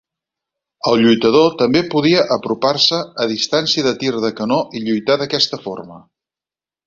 El 0.91 0.95
lluitador 1.01 1.51
també 1.59 1.81
podia 1.91 2.23
apropar-se 2.35 3.01
a 3.25 3.27
distància 3.33 3.85
de 3.89 3.93
tir 4.05 4.11
de 4.23 4.31
canó 4.41 4.59
i 4.79 4.83
lluitar 4.87 5.19
d'aquesta 5.23 5.61
forma. 5.67 6.01